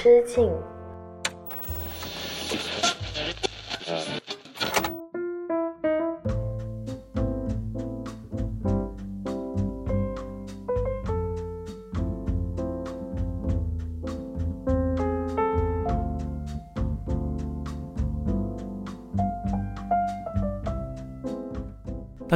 [0.00, 0.48] 之境。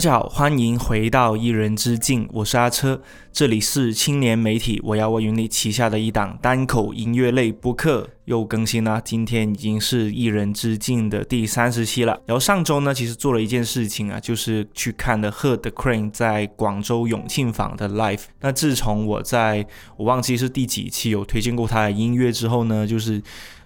[0.03, 3.01] 家好，欢迎回到一人之境，我是阿车，
[3.33, 9.01] 这里是青年媒体我要我云里旗下的一档单口音乐类播客，又更新啦。
[9.01, 12.21] 今天已经是一人之境的第三十期了。
[12.27, 18.23] 然后上周呢，其实做了一件事情啊，就是去看了 Hurt the Crane 在广州永庆坊的 Live。
[18.41, 19.65] 那自从我在
[19.97, 23.23] 我忘记是第几期有推荐过他的音乐之后呢，就是。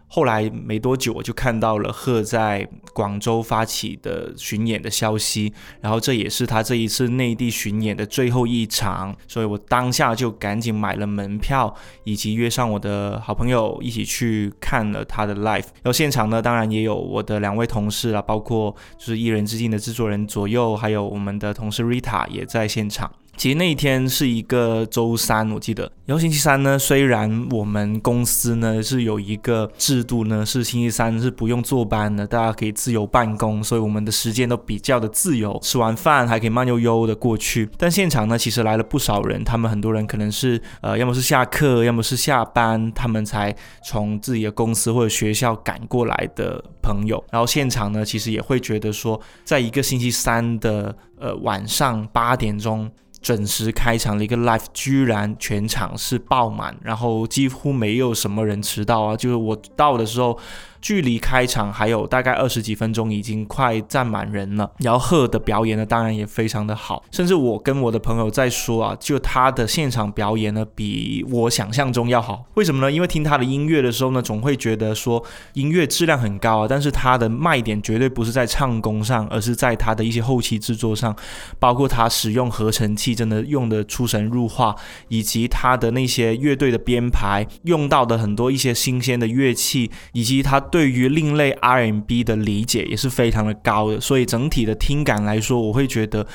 [0.09, 15.65] 后来没多久，我就看到了贺在广州发起的巡演的消息，然后这也是他这一次内地巡演的最后一场，所以我当下就赶紧买了门票，以及约上我的好朋友一起去看了他的 live。
[15.83, 23.11] 然后现场呢，当然也有我的两位同事啊，包括就是一人之境的制作人左右，还有我们的同事 Rita 也在现场。
[23.37, 25.91] 其实那一天是一个周三，我记得。
[26.07, 35.59] 然后星期三呢，虽然我们公司呢是有一个制度呢，是星期三是不用坐班的，大家可以自由办公，所以我们的时间都比较的自由。
[35.63, 37.69] 吃完饭还可以慢悠悠的过去。
[37.77, 47.23] 但现场呢，其实来了不少人，他们很多人可能是呃，要么是下课，要么是下班，他们才从自己的公司或者学校赶过来的朋友。
[47.31, 52.89] 然后现场呢，其实也会觉得说，在一个星期三的呃晚上八点钟。
[53.27, 59.17] 准时开场的一个 live，居然全场是爆满，然后几乎没有什么人迟到啊！
[59.17, 60.39] 就是我到的时候。
[60.87, 64.71] 距离开场还有大概二十几分钟，已经快站满人了。
[64.79, 72.45] 然后贺的表演呢，当然也非常的好，甚至我跟我的朋友在说啊，就他的现场表演呢，比我想象中要好。
[72.55, 72.93] 为什么呢？
[72.93, 75.21] 因为听他的音乐的时候呢，总会觉得说
[75.55, 81.13] 音乐质量很高啊，但是他的卖点绝对不是在唱功上，而是在他的一些后期制作上，
[81.59, 84.77] 包括他使用合成器真的用的出神入化，
[85.09, 90.63] 以及他的那些乐队的编排用到的很多一些新鲜的乐器，以及他。
[90.77, 96.27] 对于另类 R&B 的理解也是非常的高的，所以整体的听感来说，我会觉得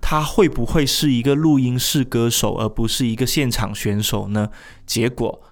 [0.00, 4.48] 他会不会是一个录音室歌手，而不是一个现场选手呢？
[4.86, 5.42] 结果。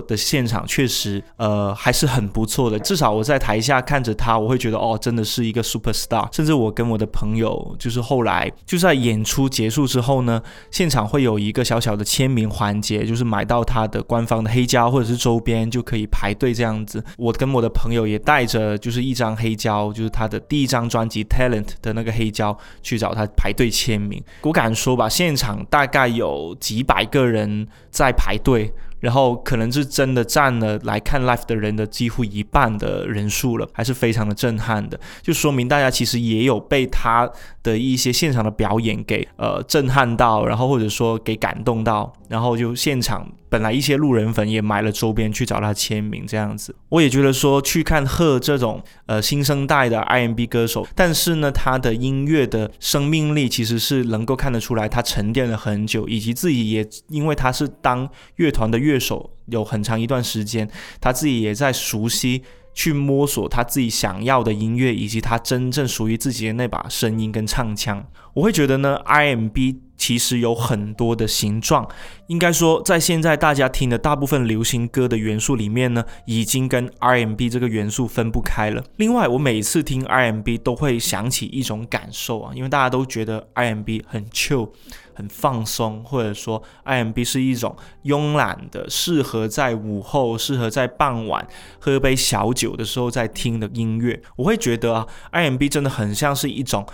[0.00, 2.78] 的现场确实，呃，还是很不错的。
[2.80, 6.28] 至少我在台下看着他，我会觉得哦，真的是一个 super star。
[6.34, 17.02] 甚至我跟我的朋友，就是后来就在演出结束之后呢，现场会有一个小小的签名环节，就是买到他的官方的黑胶或者是周边就可以排队这样子。
[17.16, 24.22] 我跟我的朋友也带着就是一张黑胶，就是他的第一张专辑 Talent 的那个黑胶去找他排队签名。
[24.42, 28.72] 我敢说吧，现场大概有几百个人在排队。
[29.00, 37.28] 然后可能是真的占了来看 live 的人的几乎一半的人数了，还是非常的震撼的，就说明大家其实也有被他
[37.62, 43.26] 的一些现场的表演给呃震撼到，然后或者说给感动到，然后就现场。
[43.50, 62.42] 本来一些路人粉也买了周边去找他签名，这样子，我也觉得说去看贺这种呃新生代的 R&B 歌手，但是呢，他的音乐的生命力其实是能够看得出来，他沉淀了很久，以及自己也因为他是当乐团的乐手有很长一段时间，他自己也在熟悉。
[62.72, 68.06] 去摸索他自己想要的音乐，以及他真正属于自己的那把声音跟唱腔。
[68.32, 71.86] 我会觉得呢，R&B 其实有很多的形状。
[72.28, 78.82] 应该说，在现在大家听的大部分流行歌的元素里面呢，已经跟 RMB 这个元素分不开了。
[78.96, 84.70] 另外，我每次听 RMB 都会想起一种感受啊，因为大家都觉得 RMB 很 chill。
[85.12, 91.46] 很放松，或者说 RMB 是一种慵懒的，适合在午后、适合在傍晚
[91.78, 94.22] 喝杯小酒的时候在听的音乐。
[94.36, 96.86] 我会觉得啊，RMB 真的很像是一种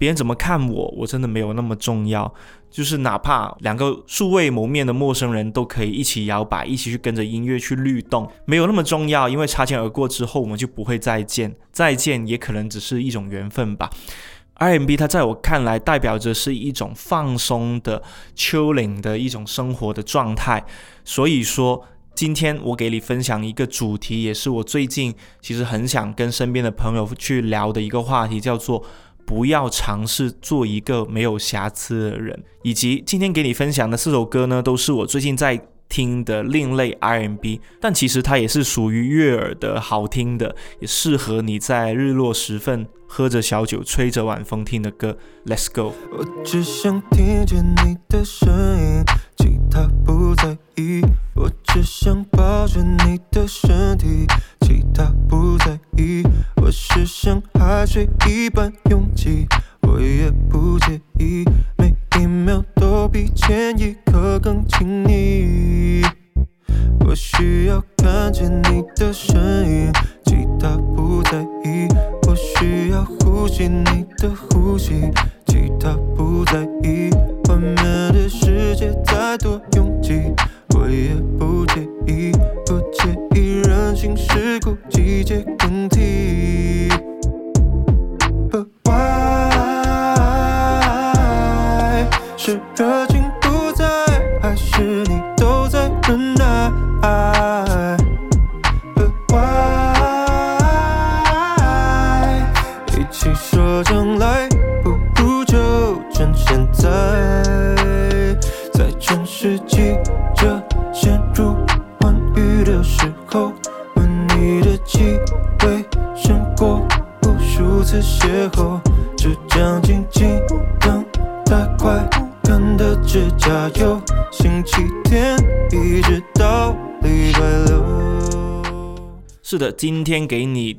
[0.00, 2.32] 别人怎么看我，我真的没有那么重要。
[2.70, 9.28] 就是哪怕两个素未谋面的陌生人都可以一起摇摆，一起去跟着音乐去律动，没有那么重要。
[9.28, 13.90] 因为擦肩而过之后，我们就不会再见，再见也可能只是一种缘分吧。
[14.56, 18.02] RMB 它在我看来代表着是一种放松的、
[18.34, 20.64] 丘陵的一种生活的状态。
[21.04, 28.84] 所以说，今天我给你分享一个主题，也是我最近其实很想跟身边的朋友去聊的一个话题，叫做
[29.24, 32.42] 不要尝试做一个没有瑕疵的人。
[32.62, 35.60] 以及今天给你分享的四首歌呢，都是我最近在。
[35.90, 45.18] 听的另类 R&B，但其实它也是属于悦耳的好听的，也适合你在日落时分喝着小酒、吹着晚风听的歌。
[45.46, 45.92] Let's go。
[46.16, 49.02] 我只想听见你的声音，
[49.36, 51.00] 其他不在意。
[51.34, 54.28] 我只想抱着你的身体，
[54.60, 55.49] 其他不。
[57.80, 59.46] 海水一般拥挤，
[59.88, 61.46] 我也不介意，
[61.78, 66.02] 每一秒都比前一刻更亲密。
[67.06, 69.90] 我需要看见你的身影，
[70.26, 71.88] 其他不在意。
[72.28, 73.99] 我需要呼吸你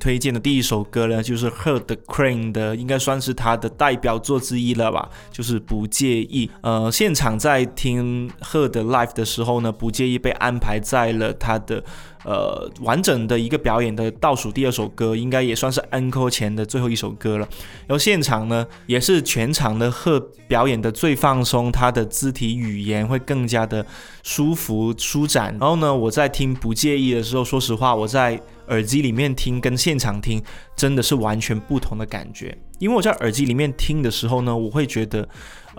[0.01, 6.49] 推荐的第一首歌呢，就是 Her 的 Crane 的，应该算是他的代表作之一了吧，就是不介意。
[6.61, 11.83] 呃，现场在听 Her 的 Live 的时候呢，不介意被安排在了他的
[12.25, 17.47] 呃完整的一个表演的倒数第二首歌，应该也算是 Encore 前的最后一首歌了。
[17.85, 23.85] 然后现场呢，也是全场的赫表演的最放松，他的肢体语言会更加的
[24.23, 25.55] 舒服舒展。
[25.59, 30.41] 然后呢，我在听不介意的时候，说实话，我在耳机里面听跟现场听
[30.75, 35.27] 真的是完全不同的感觉，因为我在耳机里面听的时候呢，我会觉得，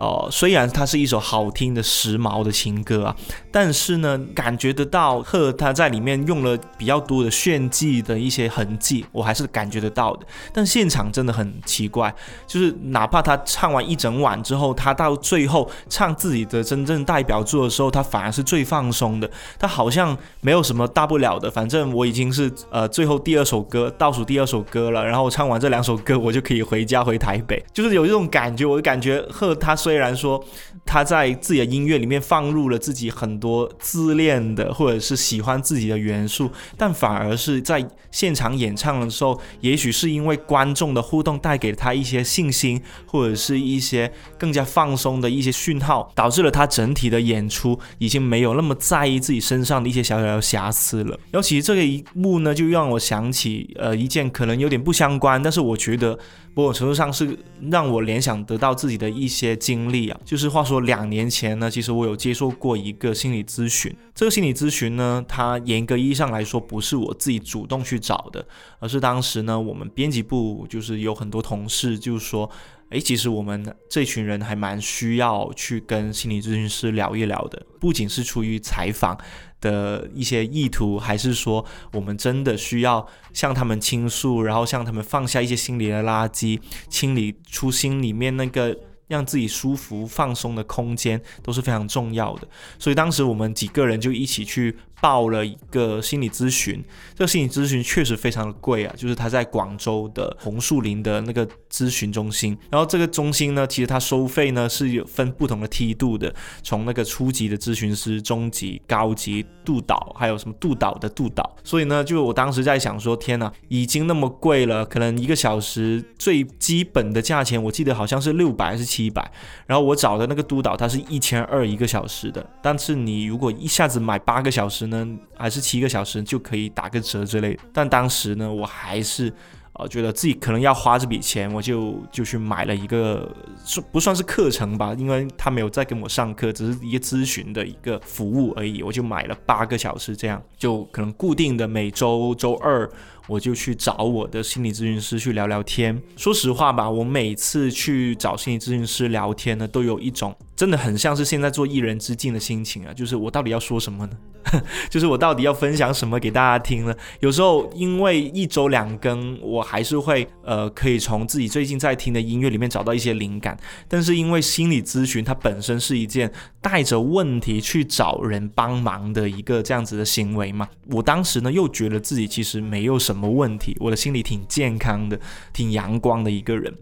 [0.02, 3.16] 呃，虽然它是一首好听的时髦的情歌啊，
[3.52, 10.26] 但是呢，感觉得到贺他在里面用了比较多的炫技的一些痕迹，我还是感觉得到的。
[10.52, 12.12] 但现场真的很奇怪，
[12.48, 28.66] 就是哪怕他唱完一整晚之后，他到最后唱自己的真正代表作的时候，他反而是最放松的，他好像没有什么大不了的，反正我已经是呃最后第二首歌，倒数第二首歌了，然后唱完这两首歌，我就可以回家回台北，就是有这种感觉。
[28.66, 30.42] 我就感觉贺他虽虽然说
[30.86, 51.18] 他在自己的音乐里面放入了自己很多自恋的或者是喜欢自己的元素，但反而是在现场演唱的时候，也许是因为观众的互动带给他一些信心，或者是一些更加放松的一些讯号，导致了他整体的演出已经没有那么在意自己身上的一些小小的瑕疵了。
[51.32, 56.18] 尤其这个一幕呢，就让我想起呃一件可能有点不相关，但是我觉得
[56.54, 57.38] 某种程度上是
[57.70, 60.20] 让我联想得到自己的一些经经历啊。
[60.24, 63.94] 就是话说两年前呢，其实我有接受过一个心理咨询。
[64.14, 68.46] 这个心理咨询呢，它严格意义上来说不是我自己主动去找的，
[68.78, 72.50] 而是当时呢，我们编辑部就是有很多同事就是说。
[72.92, 79.16] 诶，其实我们这群人还蛮需要去跟心理咨询师聊一聊的，不仅是出于采访
[79.62, 81.64] 的一些意图，还是说
[81.94, 86.60] 我们真的需要向他们倾诉，然后向他们放下一些心理的垃圾，
[86.90, 88.78] 清理出心里面那个
[89.08, 92.48] 让自己舒服放松的空间，都是非常重要的。
[92.78, 96.80] 所以当时我们几个人就一起去报了一个心理咨询，
[97.16, 106.32] 这个心理咨询确实非常的贵啊，就是他在广州的红树林的那个咨询中心，然后这个中心呢，其实它收费呢是有分不同的梯度的，
[106.62, 119.32] 从那个初级的咨询师、中级、高级督导，还有什么督导的督导，所以呢，就我当时在想说，天呐，已经那么贵了，可能一个小时最基本的价钱，我记得好像是六百还是七百，
[119.66, 129.32] 然后我找的那个督导他是一千二一个小时的，但是你如果一下子买八个小时能，还是七个小时就可以打个折之类的，但当时呢，我还是。
[129.74, 133.34] 呃，觉得自己可能要花这笔钱，我就就去买了一个，
[133.64, 134.94] 算不算是课程吧？
[134.98, 138.82] 因为他没有再跟我上课，只是一个咨询的一个服务而已。
[138.82, 142.86] 我就买了八个小时，这样就可能固定的每周周二，
[143.26, 146.00] 我就去找我的心理咨询师去聊聊天。
[146.16, 154.12] 说实话吧，我每次去找心理咨询师聊天呢，都有一种真的很像是现在做一人之境的心情啊，就是我到底要说什么呢？
[154.90, 156.92] 就是我到底要分享什么给大家听呢？
[157.20, 163.56] 有时候因为一周两更，我还是会呃可以从自己最近在听的音乐里面找到一些灵感。
[163.86, 175.20] 但是因为心理咨询它本身是一件带着问题去找人帮忙的一个这样子的行为嘛，我当时呢又觉得自己其实没有什什么问题，我的心里挺健康的，
[175.52, 176.72] 挺阳光的一个人。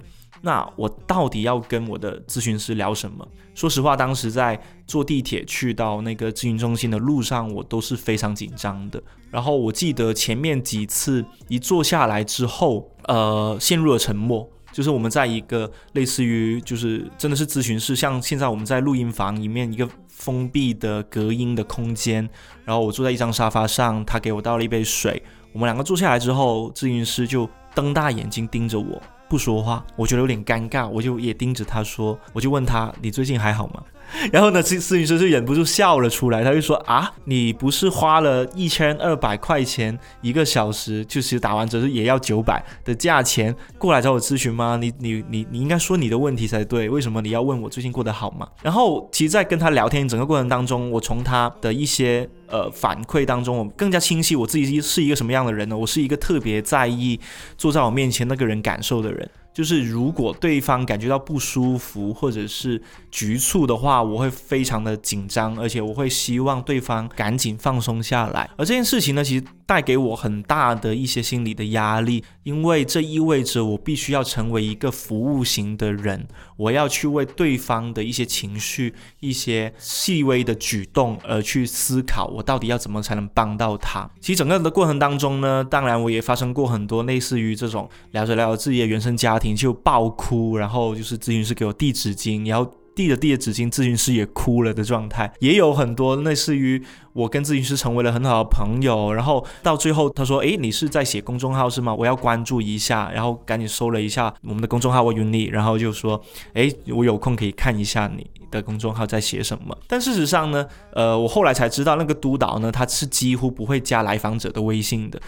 [0.42, 3.26] 那我到底要跟我的咨询师聊什么？
[3.54, 9.02] 说实话，当时在坐地铁去到那个咨询中心的路上，我都是非常紧张的。
[9.30, 14.48] 然后我记得前面几次一坐下来之后，呃，陷入了沉默。
[14.72, 22.26] 就是我们在一个类似于就是真的是咨询室，像现在我们在录音房里面一个封闭的隔音的空间。
[22.64, 25.22] 然后我坐在一张沙发上，他给我倒了一杯水。
[25.52, 29.02] 我们两个坐下来之后，咨询师就瞪大眼睛盯着我。
[29.28, 33.82] 不说话，我觉得有点尴尬，我就也盯着他说，我就问他，你最近还好吗？
[34.32, 44.78] 然后呢，咨咨询师就忍不住笑了出来，他就说啊，你不是花了一千二百块钱一个小时，就是打完折是也要九百的价钱过来找我咨询吗？
[44.80, 48.48] 你你你你应该说你的问题才对，为什么你要问我最近过得好吗？
[48.62, 55.76] 然后其实，在跟他聊天整个过程当中，我从他的一些呃反馈当中，我更加清晰我自己是一个什么样的人呢？
[55.76, 57.18] 我是一个特别在意
[57.56, 59.30] 坐在我面前那个人感受的人。
[59.52, 62.80] 就是如果对方感觉到不舒服或者是
[63.10, 68.48] 局促的话，我会非常的紧张，而且我会希望对方赶紧放松下来。
[68.56, 84.08] 而这件事情呢，其实带给我很大的一些心理的压力，因为这意味着我必须要成为一个服务型的人，我要去为对方的一些情绪、一些细微的举动而去思考，我到底要怎么才能帮到他。
[84.20, 89.39] 其实整个的过程当中呢，当然我也发生过很多类似于这种聊着聊着自己的原生家。
[89.40, 96.82] 庭就爆哭，然后就是咨询师给我递纸巾，然后递着递着纸巾，咨询师也哭了的状态，也有很多类似于
[97.14, 101.94] 我跟咨询师成为了很好的朋友，然后到最后他说：“诶，你是在写公众号是吗？
[101.94, 106.20] 我要关注一下。”然后赶紧搜了一下我们的公众号我云你，然后就说
[106.54, 115.20] ：“诶，我有空可以看一下你的公众号在写什么。”但事实上呢，呃，我后来才知道那个督导呢，他是几乎不会加来访者的微信的。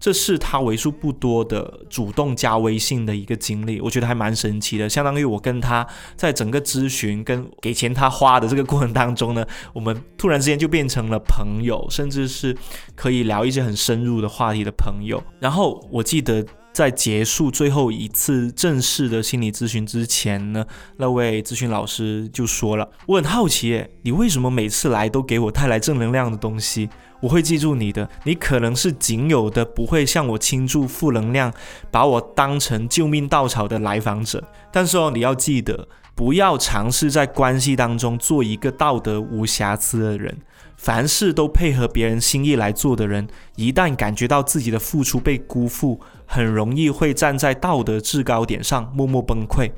[0.00, 4.88] 这是他为数不多的主动加微信的一个经历，我觉得还蛮神奇的。
[4.88, 12.56] 相当于我跟他在整个咨询跟给钱他花的这个过程当中呢，我们突然之间就变成了朋友，甚至是
[12.96, 15.22] 可以聊一些很深入的话题的朋友。
[15.38, 16.42] 然后我记得
[16.72, 20.64] 在结束最后一次正式的心理咨询之前呢，
[20.96, 26.88] 那位咨询老师就说了：“我很好奇，你为什么每次来都给我带来正能量的东西？”
[27.20, 31.52] 我会记住你的，你可能是仅有的不会向我倾注负能量，
[31.90, 34.42] 把我当成救命稻草的来访者。
[34.72, 40.38] 但是哦，你要记得，不要尝试在关系当中做一个道德无瑕疵的人。
[40.76, 49.70] 凡事都配合别人心意来做的人，一旦感觉到自己的付出被辜负，很容易会站在道德制高点上默默崩溃。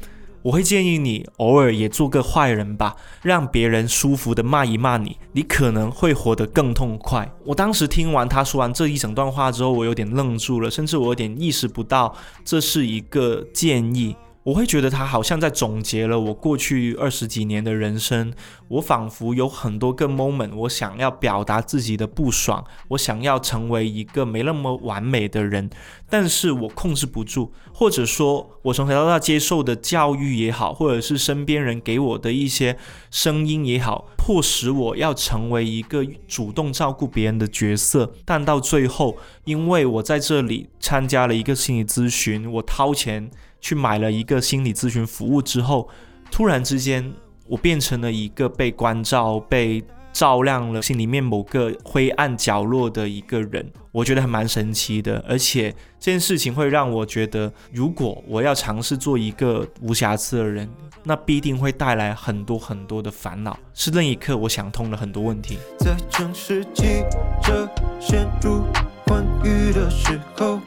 [0.42, 7.32] 我会建议你偶尔也做个坏人吧，让别人舒服的骂一骂你，你可能会活得更痛快。
[7.44, 14.16] 我当时听完他说完这一整段话之后，我有点愣住了，甚至我有点意识不到这是一个建议。
[14.44, 18.32] 我会觉得他好像在总结了我过去二十几年的人生。
[18.68, 25.70] 我仿佛有很多个 moment，我想要表达自己的不爽，我想要成为一个没那么完美的人，
[26.10, 32.76] 但是我控制不住，或者说，我从小到大接受的教育也好，或者是身边人给我的一些
[33.10, 38.12] 声音也好，迫使我要成为一个主动照顾别人的角色。
[38.24, 43.30] 但到最后，因为我在这里参加了一个心理咨询，我掏钱。
[43.62, 45.88] 去买了一个心理咨询服务之后，
[46.30, 47.10] 突然之间，
[47.46, 53.72] 我变成了一个被关照、被照亮了心里面某个灰暗角落的一个人。
[53.92, 60.68] 我觉得还蛮神奇的，而且这件事情会让我觉得，如果我要尝试做一个无瑕疵的人，
[61.04, 63.58] 那必定会带来很多很多的烦恼。
[63.74, 65.58] 是那一刻，我想通了很多问题。
[65.78, 67.02] 在正式记
[67.42, 67.68] 者
[68.00, 68.64] 陷入
[69.06, 70.58] 欢愉的时候，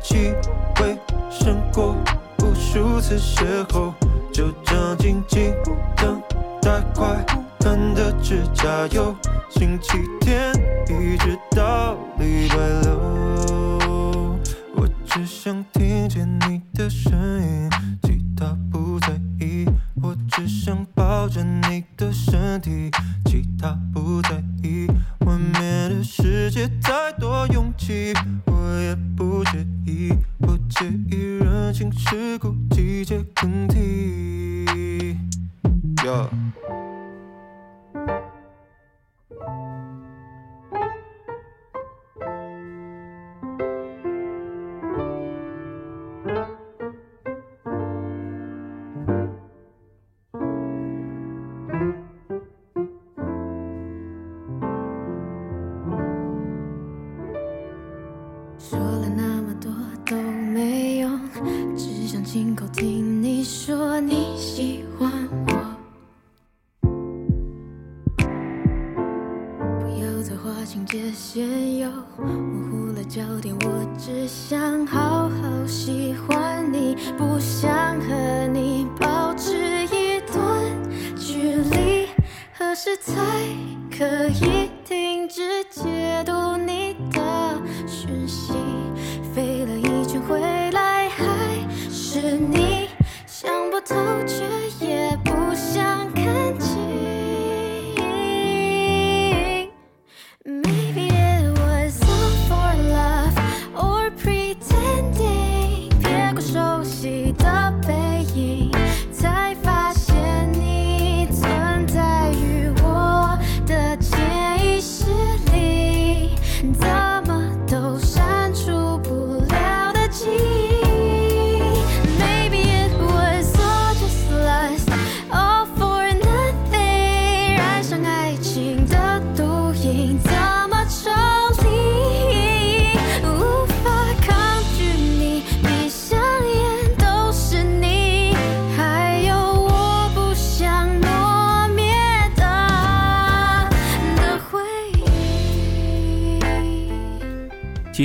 [0.00, 0.32] 机
[0.76, 0.98] 会。
[1.30, 1.96] 胜过
[2.40, 3.92] 无数次邂逅，
[4.32, 5.52] 就这样静静
[5.96, 6.20] 等
[6.60, 7.24] 待快
[7.58, 9.16] 干的指甲油，
[9.48, 10.52] 星期天
[10.88, 14.38] 一直到礼拜六，
[14.76, 17.70] 我只想听见你的声音，
[18.02, 19.08] 其他不在
[19.40, 19.64] 意，
[20.02, 22.90] 我只想抱着你的身体，
[23.24, 24.51] 其他不在意，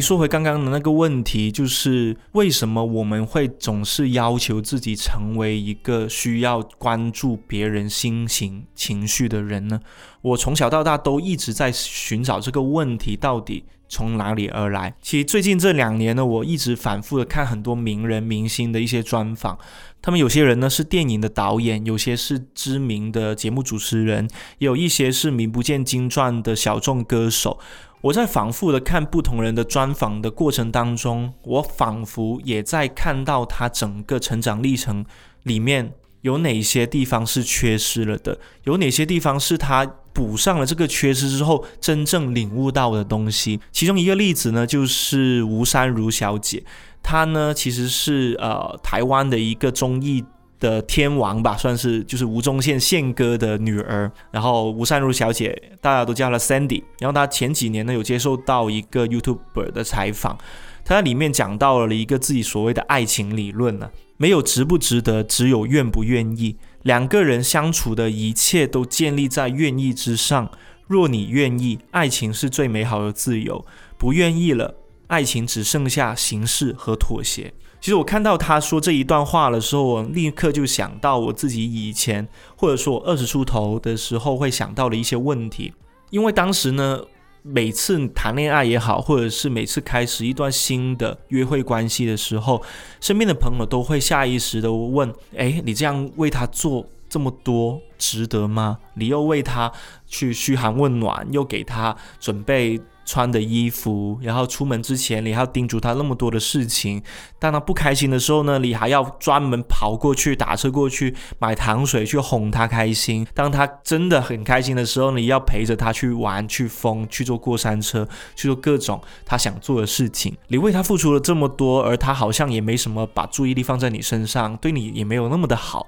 [0.08, 9.82] 说回刚刚的那个问题，就是为什么我们会总是要求自己成为一个需要关注别人心情、情绪的人呢？
[10.22, 14.96] 我从小到大都一直在寻找这个问题到底从哪里而来。
[15.02, 19.60] 其实最近这两年呢，我一直反复的看很多名人、明星的一些专访，
[20.02, 27.60] 他们有些人呢是电影的导演，有些是知名的节目主持人，有一些是名不见经传的小众歌手。
[28.02, 35.04] 我在反复的看不同人的专访的过程当中，我仿佛也在看到他整个成长历程
[35.44, 43.60] 里面有哪些地方是缺失了的，有哪些地方是他补上了这个缺失之后真正领悟到的东西。
[43.72, 46.64] 其中一个例子呢，就是吴珊如小姐，
[47.02, 50.24] 她呢其实是呃台湾的一个综艺。
[50.60, 56.84] 的天王吧，算是就是吴宗宪宪哥的女儿，然后吴善如小姐，大家都叫她 Sandy。
[57.00, 60.38] 然后她前几年呢有接受到一个 YouTuber 的采访，
[60.84, 66.58] 她在里面讲到了一个自己所谓的爱情理论呢、没有值不值得，只有愿不愿意。
[66.84, 70.50] 两个人相处的一切都建立在愿意之上。
[70.88, 73.66] 若你愿意，爱情是最美好的自由；
[73.98, 74.76] 不愿意了，
[75.08, 77.54] 爱情只剩下形式和妥协。
[77.88, 85.74] 其实我看到他说这一段话的时候，我立刻就想到我自己以前，或者说我二十出头的时候会想到的一些问题。
[86.10, 87.00] 因为当时呢，
[87.44, 92.62] 每次谈恋爱也好，或者是每次开始一段新的约会关系的时候，
[93.00, 98.80] 身边的朋友都会下意识的问：“哎，你这样为他做这么多，值得吗？
[98.96, 99.72] 你又为他
[100.06, 107.02] 去嘘寒问暖，又给他准备。”穿的衣服，然后出门之前你还要叮嘱他那么多的事情。
[107.40, 113.26] 当他不开心的时候呢，你还要专门跑过去打车过去买糖水去哄他开心。
[113.34, 120.36] 当他真的很开心的时候，你要陪着他去玩、去疯、去坐过山车、去做各种他想做的事情。
[120.50, 125.88] 你为他付出了这么多，而他好像也没什么把注意力放在你身上，对你也没有那么的好。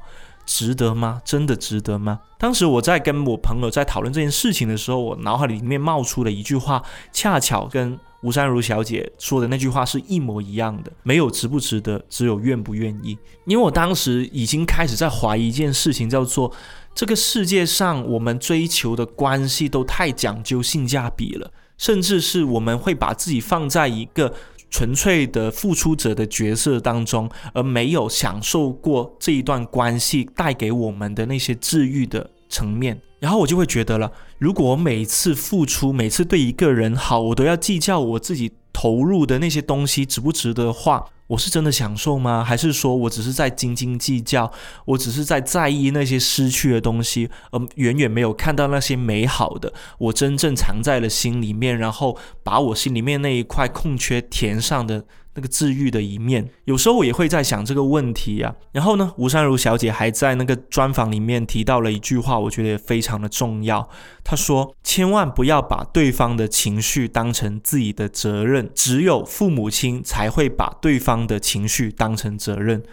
[0.50, 1.22] 值得吗？
[1.24, 2.22] 真的值得吗？
[2.40, 6.84] 当时我在跟我朋友在讨论这件事情的时候，我脑海里面冒出了一句话，
[7.14, 10.92] 恰巧跟吴珊如小姐说的那句话是一模一样的。
[11.04, 13.16] 没有值不值得，只有愿不愿意。
[13.46, 16.52] 因为我当时已经开始在怀疑一件事情，叫做
[16.96, 24.34] 这个世界上我们追求的关系都太讲究性价比了，甚至是我们会把自己放在一个。
[24.70, 42.44] 纯粹的付出者的角色当中，而没有享受过这一段关系带给我们的那些治愈的层面，然后我就会觉得了，如果我每次付出，每次对一个人好，我都要计较我自己投入的那些东西值不值得的话，我是真的享受吗？
[42.44, 44.52] 还是说我只是在斤斤计较，
[44.86, 56.50] 我只是在在意那些失去的东西，而远远没有看到那些美好的，我真正藏在了心里面，然后把我心里面那一块空缺填上的那个治愈的一面。
[56.66, 58.54] 有时候我也会在想这个问题啊。
[58.72, 63.90] 然后呢，吴珊如小姐还在那个专访里面提到了一句话，我觉得也非常的重要。
[64.24, 72.84] 她说：“千万不要把对方的情绪当成自己的责任，只有父母亲才会把对方的情绪当成责任。”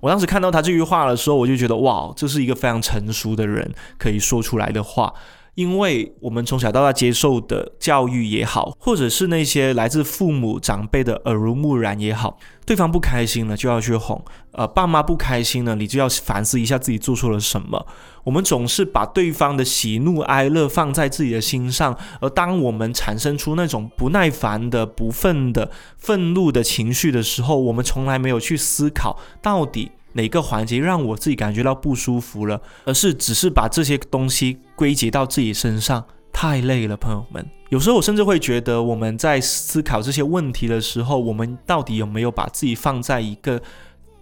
[0.00, 5.14] 我当时看到她这句话的时候，我就觉得哇，这是一个非常成熟的人可以说出来的话。
[5.54, 17.86] 因为我们从小到大接受的教育也好，或者是那些来自父母长辈的耳濡目染也好，对方不开心了就要去哄，呃，爸妈不开心了，你就要反思一下自己做错了什么。
[18.24, 29.90] 我们总是把对方的喜怒哀乐放在自己的心上，而当我们产生出那种不耐烦的、不忿的、愤怒的情绪的时候，我们从来没有去思考到底。
[30.12, 37.44] 哪个环节让我自己感觉到不舒服了，而是只是把这些东西归结到自己身上，太累了，朋友们。
[37.70, 43.60] 有时候我甚至会觉得，我们在思考这些问题的时候，我们到底有没有把自己放在一个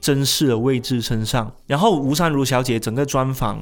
[0.00, 1.52] 真实的位置身上？
[1.66, 3.60] 然后吴珊如小姐整个专访，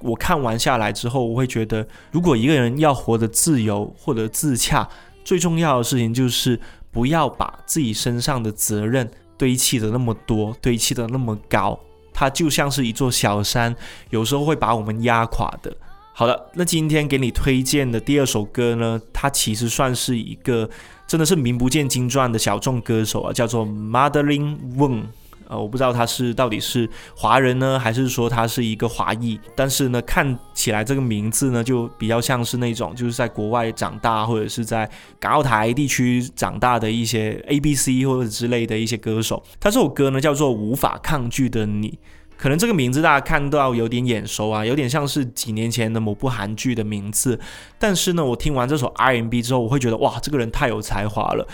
[0.00, 4.88] 我看完下来之后，我会觉得，如果一个人要活得自由或者自洽，
[5.22, 6.58] 最重要的事情就是
[6.90, 9.06] 不要把自己身上的责任。
[9.36, 11.78] 堆砌的那么多，堆砌的那么高，
[12.12, 13.74] 它就像是一座小山，
[14.10, 15.76] 有时候会把我们压垮的。
[16.12, 20.68] 好了，那今天给你推荐的第二首歌呢，它其实算是一个
[21.06, 25.02] 真的是名不见经传的小众歌手啊，叫做 Madeline Wong。
[25.48, 29.38] 呃，我不知道他是到底是华人呢，还是说他是一个华裔？
[29.54, 39.42] 但是呢，看起来这个名字呢，就比较像是那种就是在国外长大，或者是在港澳台地区长大的一些 A B C 或者之类的一些歌手。
[39.60, 41.90] 他这首歌呢叫做《无法抗拒的你》，
[42.36, 47.38] 可能这个名字大家看到有点眼熟啊，有点像是几年前的某部韩剧的名字。
[47.78, 51.46] 但是呢，我听完这首 R&B 之后，我会觉得哇，这个人太有才华了。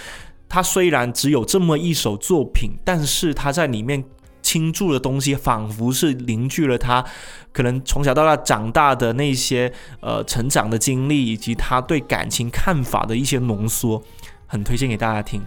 [0.52, 4.04] 他虽然只有这么一首作品，但是他在里面
[4.42, 7.02] 倾注的东西，仿佛是凝聚了他
[7.52, 14.02] 可能从小到大长大的那些呃成长的经历，以及他对感情看法的一些浓缩，
[14.46, 15.42] 很推荐给大家听。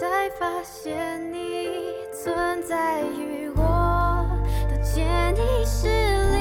[0.00, 1.68] 才发现你
[2.12, 3.77] 存在于我
[4.94, 6.37] 见你时。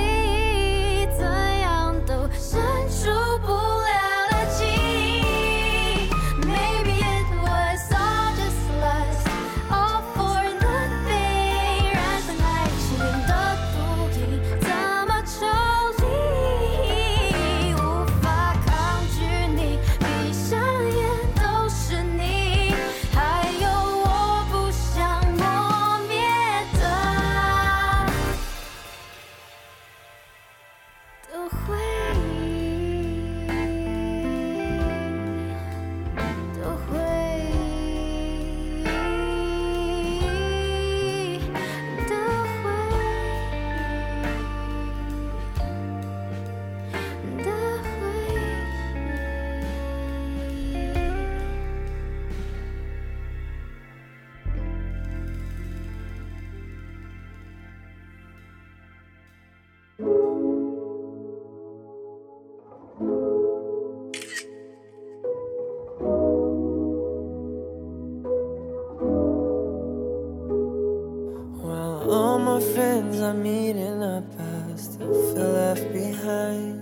[73.28, 76.80] I meet in the past feel left behind.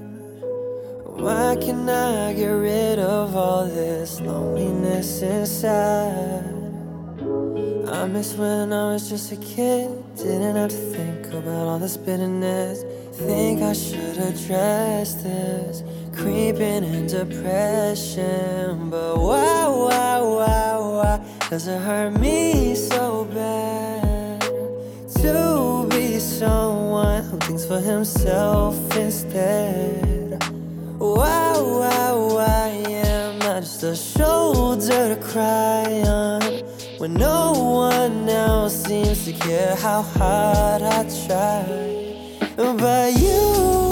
[1.03, 6.43] Why can I get rid of all this loneliness inside?
[7.89, 11.97] I miss when I was just a kid, didn't have to think about all this
[11.97, 12.84] bitterness.
[13.13, 15.81] Think I should address this,
[16.15, 18.91] creeping in depression.
[18.91, 24.41] But why, why, why, why does it hurt me so bad?
[25.21, 25.94] To be
[26.26, 30.42] someone who thinks for himself instead.
[30.98, 36.42] Why, why, why am I just a shoulder to cry on
[36.98, 41.86] when no one else seems to care how hard I try?
[42.58, 43.85] But you, you.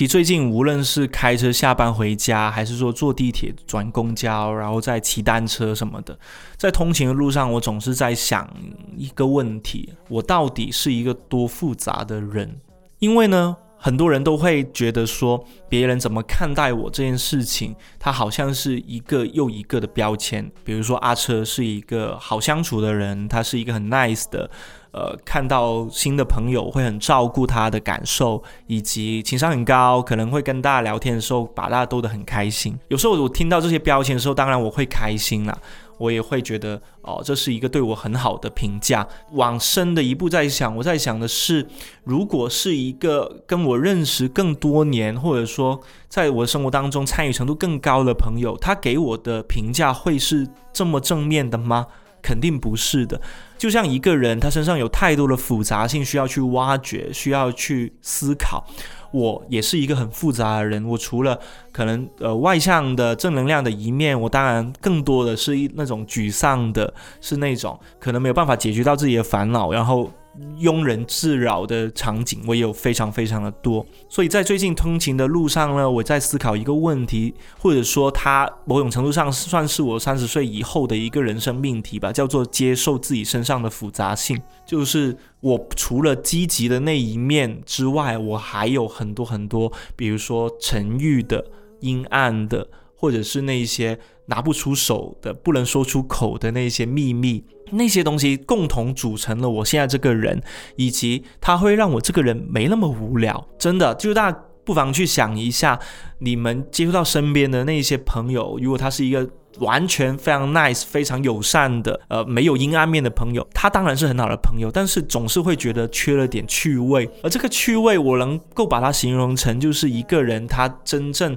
[0.00, 6.18] 其实最近无论是开车下班回家，还是说坐地铁转公交，然后再骑单车什么的，
[6.56, 8.48] 在通勤的路上，我总是在想
[8.96, 12.62] 一个问题：我到底是一个多复杂的人？
[13.00, 20.50] 因为呢，很多人都会觉得说，别人怎么看待我这件事情，他好像是一个又一个的标签。
[20.62, 24.50] 比如说阿车是一个好相处的人，他是一个很 nice 的，
[24.92, 32.78] 呃，看到新的朋友会很照顾他的感受，以及情商很高，可能会跟大家聊天的时候把大家逗得很开心。
[32.88, 35.58] 有时候我听到这些标签的时候，当然我会开心啦。
[36.00, 39.06] 我也会觉得哦，这是一个对我很好的评价。
[39.32, 41.68] 往深的一步在想，我在想的是，
[42.04, 51.86] 如果是一个跟我认识更多年，或者说在我的生活当中参与程度更高的朋友，他给我的评价会是这么正面的吗？
[52.22, 53.20] 肯定不是的。
[53.58, 58.64] 就像一个人，他身上有太多的复杂性需要去挖掘，需要去思考。
[59.12, 61.38] 我也是一个很复杂的人，我除了
[61.72, 70.10] 可能呃外向的正能量的一面，我当然更多的是一那种沮丧的，是那种可能没有办法解决到自己的烦恼，然后。
[70.58, 73.84] 庸人自扰的场景，我也有非常非常的多。
[74.08, 84.40] 所以在最近通勤的路上呢，我在思考一个问题，或者说它某种程度上算是我三十岁以后的一个人生命题吧，叫做接受自己身上的复杂性。
[84.64, 91.44] 就是我除了积极的那一面之外，我还有很多很多，比如说沉郁的、
[91.80, 93.98] 阴暗的，或者是那些
[94.30, 97.44] 拿不出手的、不能说出口的那些秘密。
[97.72, 100.42] 那些东西共同组成了我现在这个人，
[100.74, 103.46] 以及它会让我这个人没那么无聊。
[103.58, 105.78] 真的，就大家不妨去想一下，
[106.18, 109.28] 你们接触到身边的那些朋友，如果他是一个
[109.60, 117.08] 完全非常 nice、非常友善的，呃，没有阴暗面的朋友，他当然是很好的朋友，但是总是会觉得缺了点趣味。
[117.22, 121.36] 而这个趣味，我能够把它形容成，就是一个人他真正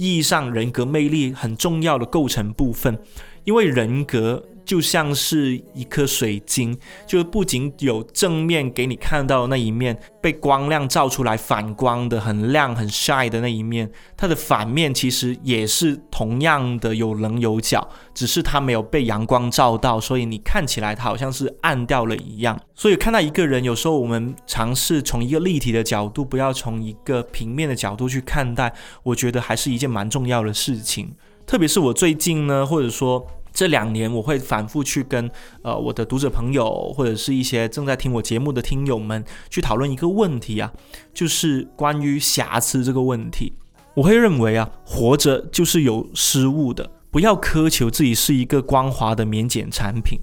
[0.00, 2.98] 意义上人格魅力很重要的构成部分，
[3.44, 4.42] 因为人格。
[4.64, 22.58] 就像是一颗水晶，就不仅有正面给你看到的那一面，被光亮照出来反光的很亮很 shy 的那一面，它的反面其实也是同样的有棱有角，只是它没有被阳光照到，所以你看起来它好像是暗掉了一样。
[22.74, 31.14] 所以看到一个人，有时候我们尝试从一个立体的角度，不要从一个平面的角度去看待，我觉得还是一件蛮重要的事情。
[31.46, 33.26] 特别是我最近呢，或者说。
[33.52, 35.30] 这两年我会反复去跟
[35.62, 40.72] 呃我的读者朋友或者是一些正在听我节目的听友们去讨论一个问题啊，
[41.12, 43.52] 就是关于瑕疵这个问题。
[43.94, 50.18] 我会认为啊，活着就是有失误的，不要苛求自己是一个光滑的免检产品。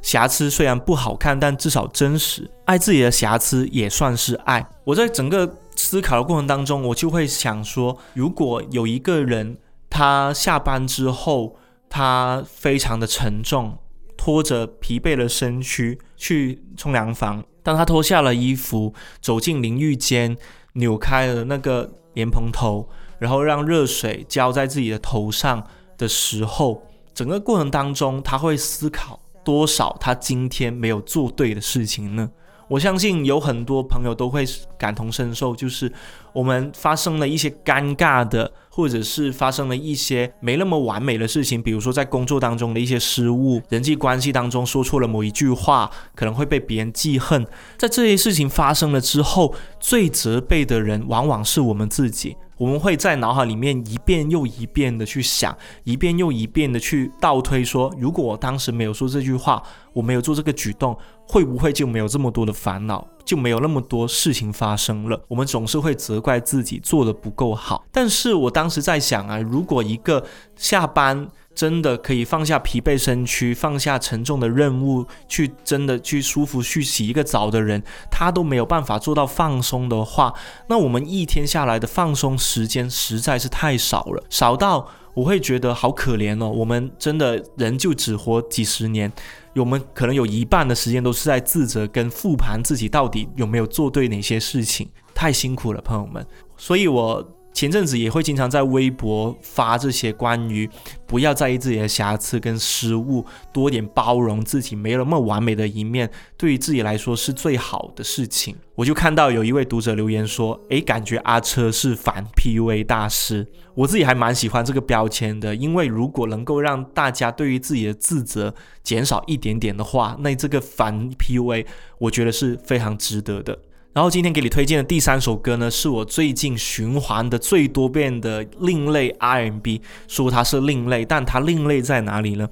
[0.00, 2.50] 瑕疵虽然不好看，但至少真实。
[2.64, 4.66] 爱自己的瑕疵也算是爱。
[4.84, 9.58] 我在整个思考的过程当中，我就会想说，如果有一个人
[9.90, 11.56] 他下班之后。
[11.90, 13.76] 他非常的沉重，
[14.16, 17.44] 拖着疲惫的身躯去冲凉房。
[17.62, 20.34] 当他脱下了衣服，走进淋浴间，
[20.74, 25.66] 扭开了那个莲蓬头，然后让热水浇在自己的头上
[25.98, 32.30] 的时候，整个过程当中，他会思考多少他今天没有做对的事情呢？
[32.68, 34.46] 我相信有很多朋友都会
[34.78, 35.92] 感同身受，就是
[36.32, 38.52] 我们发生了一些尴尬的。
[38.72, 47.44] 或者是发生了一些没那么完美的事情，比如说在工作当中的一些失误，人际关系当中说错了某一句话，可能会被别人记恨。
[47.76, 52.36] 在这些事情发生了之后，最责备的人往往是我们自己。
[52.56, 59.62] 我们会在脑海里面一遍又一遍的去想，一遍又一遍的去倒推，说如果我当时没有说这句话，
[59.94, 60.94] 我没有做这个举动，
[61.26, 65.22] 会不会就没有这么多的烦恼，就没有那么多事情发生了？
[65.28, 67.84] 我们总是会责怪自己做的不够好。
[67.92, 70.24] 但是我当时在想啊，如果一个
[70.56, 71.28] 下班。
[71.52, 80.32] 真的可以放下疲惫身躯，放下沉重的任务，去真的去舒服去洗一个澡的人，他都没有办法做到放松的话，
[80.68, 86.48] 那我们一天下来的放松时间实在是太少了，少到我会觉得好可怜哦。
[86.48, 89.12] 我们真的人就只活几十年，
[89.56, 96.26] 我们可能有一半的时间都是在自责跟复盘自己到底有没有做对哪些事情，太辛苦了，朋友们。
[96.56, 97.36] 所以我。
[97.52, 100.68] 前阵子也会经常在微博发这些关于
[101.06, 108.56] 不要在意自己的瑕疵跟失误，多点包容自己没有那么完美的一面，对于自己来说是最好的事情。
[108.76, 121.66] 我就看到有一位读者留言说：“诶，感觉阿车是反 PUA 大师。”我自己还蛮喜欢这个标签的，因为如果能够让大家对于自己的自责减少一点点的话，那这个反 PUA
[121.98, 123.58] 我觉得是非常值得的。
[123.92, 129.82] 然后今天给你推荐的第三首歌呢，是我最近循环的最多遍的另类 R&B。
[130.06, 132.48] 说它是另类，但它另类在哪里呢？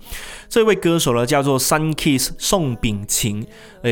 [0.48, 3.46] 这位歌手呢叫做 Sun Kiss 宋秉晴，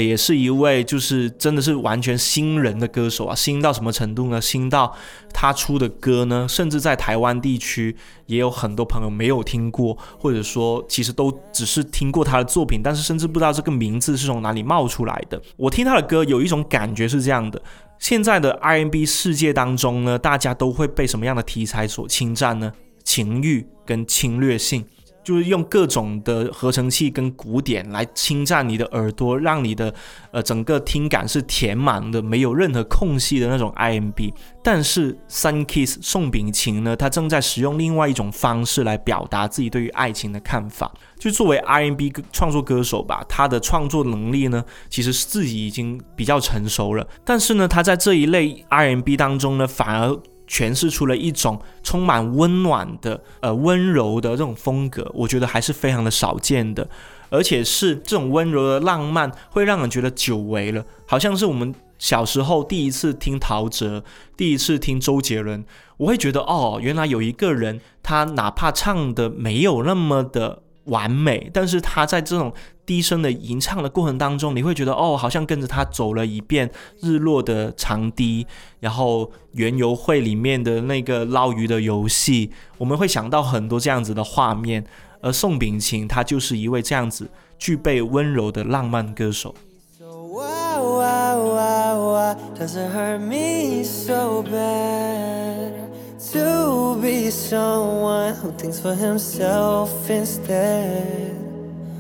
[0.04, 4.40] 也是一位就是真的是完全新人的歌手啊，新到什么程度呢？
[4.40, 4.94] 新到
[5.32, 15.40] 他出的歌呢，甚至在台湾地区也有很多朋友没有听过，或者说其实都只是听过他的作品，但是甚至不知道这个名字是从哪里冒出来的。
[15.56, 17.62] 我听他的歌有一种感觉是这样的：
[17.98, 22.72] 现在的 R&B 世界当中呢，大家都会被什么样的题材所侵占呢？
[23.04, 24.84] 情欲跟侵略性。
[25.26, 29.92] 就是用各种的合成器跟鼓点来侵占你的耳朵，让你的
[30.30, 34.32] 呃整个听感是填满的，没有任何空隙的那种 IMB。
[34.62, 40.92] 但是 Sun Kiss 宋秉晴呢，他正在使用另外一种方式来表达自己对于爱情的看法。
[41.18, 47.04] 就作为 IMB 创作歌手吧，他的创作能力呢，其实是自己已经比较成熟了。
[47.24, 50.16] 但是呢，他在这一类 IMB 当中呢，反而。
[50.48, 56.88] 诠释出了一种充满温暖的、呃温柔的这种风格，我觉得还是非常的少见的，
[57.30, 64.02] 而且是这种温柔的浪漫，会让人觉得久违了，好像是我们小时候第一次听陶喆，
[64.36, 65.64] 第一次听周杰伦，
[65.96, 72.52] 我会觉得哦，原来有一个人，他哪怕唱的没有那么的完美，但是他在这种。
[72.86, 76.70] 低声的吟唱的过程当中，你会觉得哦，好像跟着他走了一遍
[77.02, 78.46] 日落的长堤，
[78.80, 84.86] 然后园游会里面的那个捞鱼的游戏，我们会想到很多这样子的画面。
[85.22, 89.52] 而宋秉晴，他就是一位这样子具备温柔的浪漫歌手。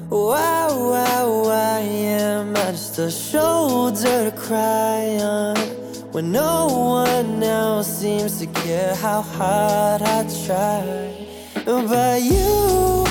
[0.08, 5.56] Why, why, why am I just a shoulder to cry on?
[6.12, 11.12] When no one else seems to care how hard I try.
[11.64, 13.05] But you,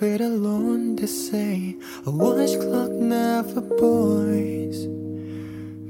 [0.00, 1.76] It alone to say
[2.06, 4.86] A watch clock never boils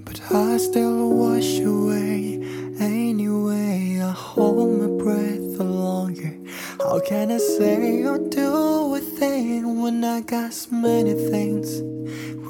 [0.05, 2.41] But I still wash away.
[2.79, 6.37] Anyway, I hold my breath longer.
[6.81, 11.81] How can I say or do a thing When I got so many things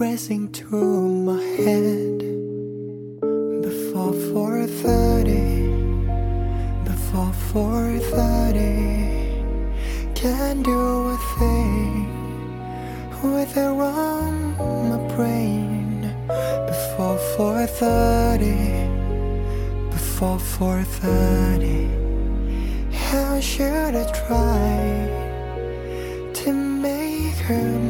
[0.00, 2.18] Racing through my head?
[3.62, 5.62] Before 4.30
[6.84, 9.11] before four thirty
[10.22, 12.06] Can't do a thing
[13.24, 14.54] with it on
[14.88, 16.14] my brain.
[16.68, 18.86] Before four thirty
[19.90, 21.88] Before four thirty
[22.92, 24.78] How should I try
[26.34, 27.81] to make her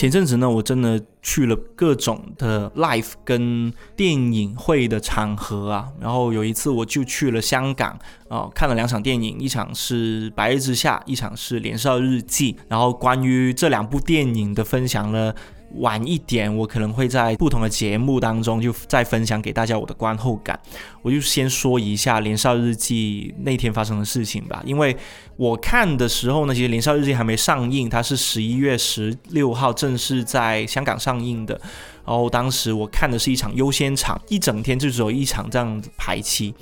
[0.00, 7.98] 前阵子呢，我真的去了各种的 life 跟电影会的场合啊，然后有一次我就去了香港。
[8.30, 12.52] 啊，看了两场电影，一场是《白日之下》，一场是《年少日记》。
[12.68, 15.34] 然后关于这两部电影的分享呢，
[15.76, 20.58] 晚一点我可能会在不同的节目当中就再分享给大家我的观后感。
[21.02, 24.96] 我就先说一下《年少日记》那天发生的事情吧，因为
[25.36, 31.58] 我看的时候呢，其实《年少日记》还没上映，它是十一月十六号正式在香港上映的。
[32.04, 36.52] 然后当时我看的是一场优先场，一整天就只有一场这样子排期。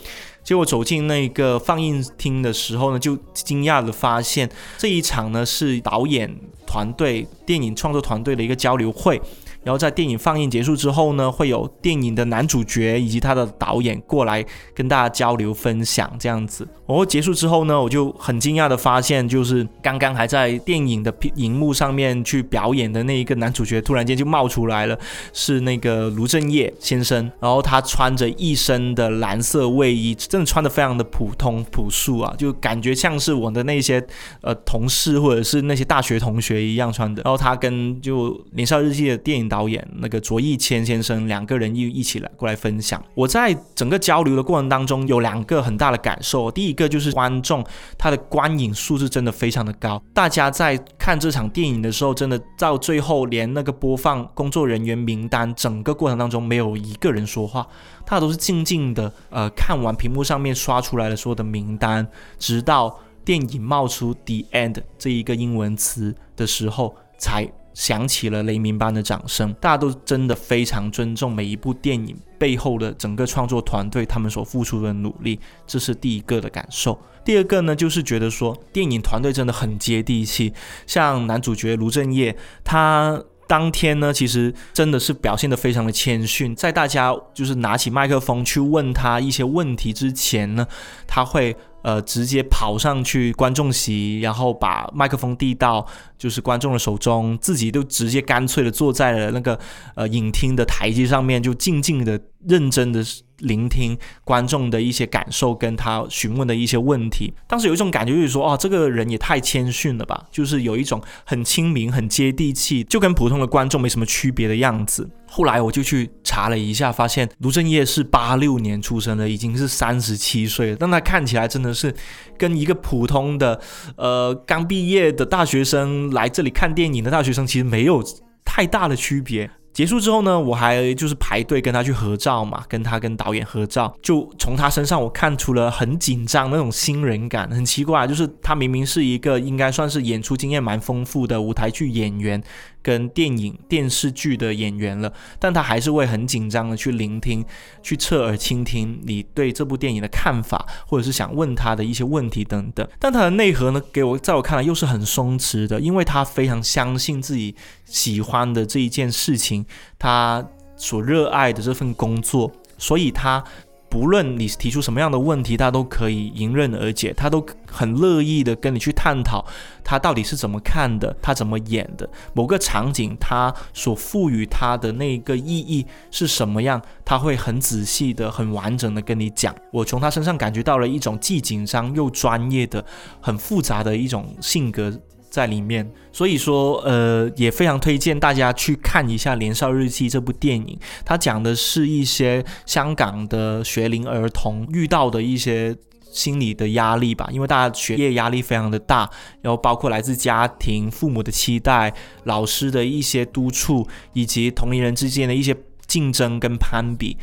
[0.49, 4.49] 结果走进那个放映厅的时候呢，就惊讶的发现
[4.79, 6.35] 这一场呢是导演
[6.67, 9.21] 团队、电影创作团队的一个交流会。
[9.69, 14.43] 然后在电影放映结束之后呢，会有电影的男主角以及他的导演过来
[14.75, 16.67] 跟大家交流分享这样子。
[16.87, 24.99] 然后结束之后呢，我就很惊讶的发现，就是刚刚还在电影的荧幕上面去表演的那一个男主角，突然间就冒出来了，
[25.35, 27.31] 是那个卢正业先生。
[27.39, 34.03] 然后他穿着一身的蓝色卫衣，真的穿的非常的普通朴素啊，就感觉像是我的那些
[34.41, 37.23] 呃同事或者是那些大学同学一样穿的。
[37.23, 43.03] 然后他跟就《年少日记》的电影导导演那个卓一谦先生两个人又一起来过来分享。
[43.13, 47.65] 我在整个交流的过程当中有两个很大的感受，第一个就是观众
[47.99, 57.67] 他的观影素质真的非常的高，大家在看这场电影的时候，真的到最后连那个播放工作人员名单，整个过程当中没有一个人说话，
[58.07, 62.07] 他都是静静的呃看完屏幕上面刷出来的所有的名单，
[62.39, 67.45] 直到电影冒出 “the end” 这一个英文词的时候，才
[67.79, 69.55] 响起了雷鸣般的掌声。
[69.61, 77.01] 大家都真的非常尊重每一部电影背后的整个创作团队他们所付出的努力，这是第一个的感受。
[77.25, 80.53] 第二个呢，就是觉得说电影团队真的很接地气，
[80.87, 90.67] 像男主角卢正业，他当天呢，其实真的是表现得非常的谦逊，在大家就是拿起麦克风去问他一些问题之前呢，
[91.07, 95.87] 他会呃直接跑上去观众席，然后把麦克风递到
[96.19, 99.59] 就是观众的手中，自己就直接干脆的坐在了那个
[99.95, 103.05] 呃影厅的台阶上面，就静静的、认真的。
[103.39, 115.09] 聆听观众的一些感受，跟他询问的一些问题，当时有一种感觉，就是说，哦，这个人也太谦逊了吧，就是有一种很亲民、很接地气，就跟普通的观众没什么区别的样子。
[115.29, 121.95] 后来我就去查了一下，发现卢正业是八六年出生的，已经是三十七岁了，但他看起来真的是
[122.37, 123.61] 跟一个普通的，
[123.97, 128.03] 呃，刚毕业的大学生来这里看电影的大学生，其实没有
[128.45, 129.49] 太大的区别。
[129.73, 142.43] 结束之后呢，我还就是排队跟他去合照嘛，跟他跟导演合照，就从他身上我看出了很紧张那种新人感，很奇怪，就是他明明是一个应该算是演出经验蛮丰富的舞台剧演员。
[142.83, 147.45] 跟电影、电视剧的演员了，但他还是会很紧张的去聆听、
[147.83, 152.87] 去侧耳倾听你对这部电影的看法，或者是想问他的一些问题等等。
[152.99, 157.55] 但他的内核呢，给我在我看来又是很松弛的，因为他非常相信自己
[157.85, 159.65] 喜欢的这一件事情，
[159.99, 163.45] 他所热爱的这份工作，所以他。
[163.89, 169.45] 不论你提出什么样的问题，他都可以迎刃而解，他都很乐意的跟你去探讨
[169.83, 179.55] 他到底是怎么看的，他怎么演的，某个场景他所赋予他的那个意义是什么样，他会很仔细的、很完整的跟你讲。
[179.73, 182.85] 我从他身上感觉到了一种既紧张又专业的、
[183.21, 184.93] 很复杂的一种性格。
[185.31, 190.79] 在里面，所以说，呃，也非常推荐大家去看一下《年少日记》这部电影。
[191.05, 195.77] 它讲的是一些香港的学龄儿童遇到的一些
[196.11, 199.09] 心理的压力吧，因为大家学业压力非常的大，
[199.43, 201.93] 然后包括来自家庭、父母的期待、
[202.25, 205.55] 老师的一些督促，以及同龄人之间的一些
[205.87, 207.17] 竞争跟攀比。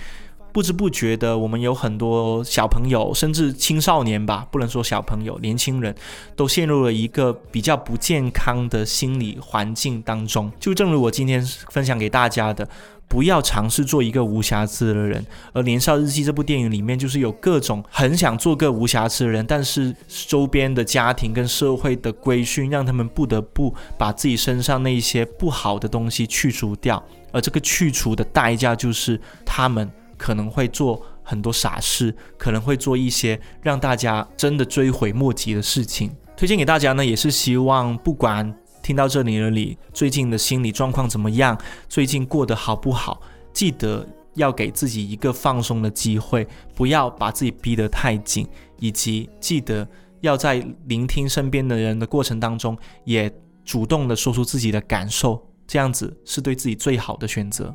[0.55, 5.93] 不知不觉的，我们有很多小朋友，甚至青少年吧，不能说小朋友，年轻人
[6.33, 10.49] 都陷入了一个比较不健康的心理环境当中。
[10.57, 12.65] 就正如我今天分享给大家的，
[13.05, 15.25] 不要尝试做一个无瑕疵的人。
[15.51, 27.03] 而《年少日记》这部电影里面，就是有各种很想做个无瑕疵的人，但是周边的家庭跟社会的规训，让他们不得不把自己身上那些不好的东西去除掉。
[27.33, 29.91] 而这个去除的代价，就是他们。
[30.17, 36.11] 可能会做很多傻事，可能会做一些让大家真的追悔莫及的事情。
[36.37, 38.53] 推荐给大家呢，也是希望不管
[38.83, 41.57] 听到这里的你最近的心理状况怎么样，
[41.87, 43.21] 最近过得好不好，
[43.53, 46.45] 记得要给自己一个放松的机会，
[46.75, 48.47] 不要把自己逼得太紧，
[48.79, 49.87] 以及记得
[50.21, 50.55] 要在
[50.87, 53.31] 聆听身边的人的过程当中，也
[53.63, 57.73] 主动的说出自己的感受，这样子是对自己最好的选择。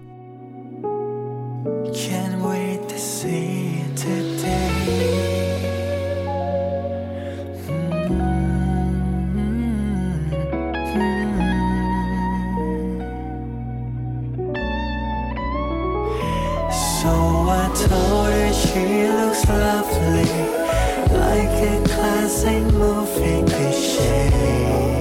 [1.63, 5.11] Can't wait to see today.
[16.73, 17.11] So
[17.51, 20.25] I told her she looks lovely,
[21.13, 25.00] like a classic movie cliche.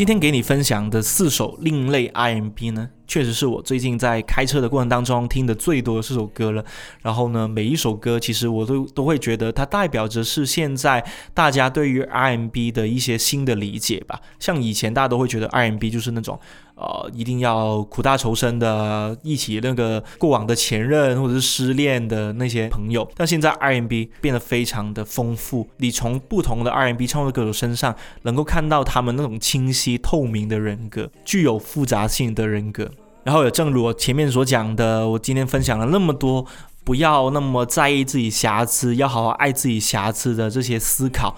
[0.00, 6.64] 今天给你分享的四首另类 RMB 呢，确实是我最近在开车的过程当中听的最多的四首歌了。
[7.02, 14.18] 然后呢，每一首歌其实我都都会觉得它代表着是现在大家对于 RMB 的一些新的理解吧。
[14.38, 16.40] 像以前大家都会觉得 RMB 就是那种。
[16.80, 23.06] 呃，一定要苦大仇深的，一起那个过往的前任或者是失恋的那些朋友。
[23.14, 32.90] 但现在 R&B 变得非常的丰富，你从不同的 R&B 唱作歌手身上能够看到他们那种清晰透明的人格，具有复杂性的人格。
[33.24, 36.46] 然后也正如我前面所讲的，我今天分享了那么多，
[36.82, 41.36] 不要那么在意自己瑕疵，要好好爱自己瑕疵的这些思考，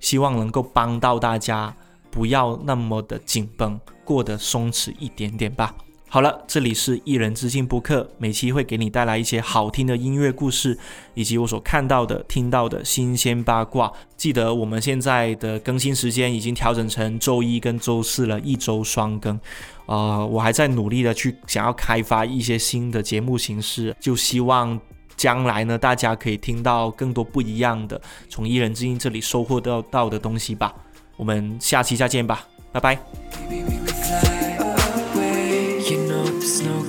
[0.00, 1.76] 希望能够帮到大家，
[2.10, 3.78] 不要那么的紧绷。
[4.04, 5.74] 过得松弛一点点吧。
[6.08, 10.76] 好了，这里是一人之境播客，每期会给你带来一些好听的音乐故事，
[11.14, 13.92] 以及我所看到的、听到的新鲜八卦。
[14.16, 19.38] 记得我们现在的更新时间已经调整成周一跟周四了，一周双更。
[19.86, 24.76] 啊，我还在努力的去想要开发一些新的节目形式，就希望
[25.16, 30.74] 将来呢，大家可以听到更多不一样的，从一人之境这里收获到到的东西吧。
[31.19, 32.99] 我们下期再见吧，拜拜。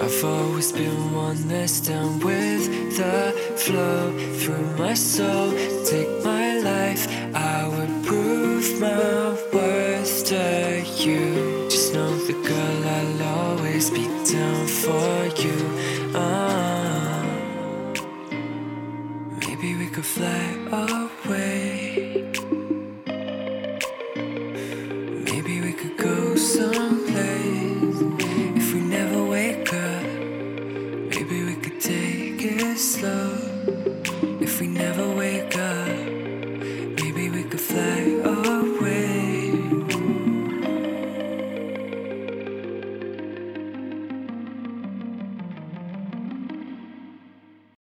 [0.00, 5.52] I've always been one that's down with the flow through my soul.
[5.84, 11.68] Take my life, I would prove my worth to you.
[11.68, 15.56] Just know the girl, I'll always be down for you.
[16.14, 16.67] Uh,
[19.89, 22.27] could fly away.
[25.25, 28.01] Maybe we could go someplace
[28.59, 30.03] if we never wake up.
[31.13, 33.37] Maybe we could take it slow
[34.39, 35.28] if we never wake